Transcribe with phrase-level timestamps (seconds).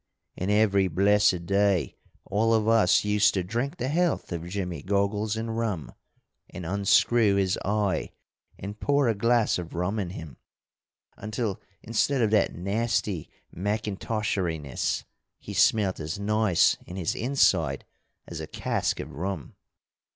[0.35, 1.95] And every blessed day
[2.25, 5.93] all of us used to drink the health of Jimmy Goggles in rum,
[6.49, 8.09] and unscrew his eye
[8.57, 10.37] and pour a glass of rum in him,
[11.17, 15.03] until, instead of that nasty mackintosheriness,
[15.37, 17.85] he smelt as nice in his inside
[18.25, 19.53] as a cask of rum.